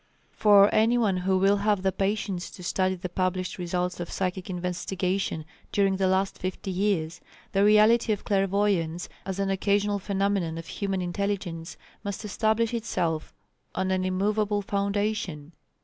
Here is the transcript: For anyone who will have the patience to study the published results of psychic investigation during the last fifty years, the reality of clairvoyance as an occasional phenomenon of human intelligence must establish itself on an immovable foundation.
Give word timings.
For 0.31 0.67
anyone 0.73 1.17
who 1.17 1.37
will 1.37 1.57
have 1.57 1.83
the 1.83 1.91
patience 1.91 2.49
to 2.57 2.63
study 2.63 2.95
the 2.95 3.07
published 3.07 3.59
results 3.59 3.99
of 3.99 4.11
psychic 4.11 4.49
investigation 4.49 5.45
during 5.71 5.97
the 5.97 6.07
last 6.07 6.39
fifty 6.39 6.71
years, 6.71 7.21
the 7.51 7.63
reality 7.63 8.11
of 8.11 8.23
clairvoyance 8.23 9.09
as 9.27 9.37
an 9.37 9.51
occasional 9.51 9.99
phenomenon 9.99 10.57
of 10.57 10.65
human 10.65 11.03
intelligence 11.03 11.77
must 12.03 12.25
establish 12.25 12.73
itself 12.73 13.31
on 13.75 13.91
an 13.91 14.03
immovable 14.03 14.63
foundation. 14.63 15.51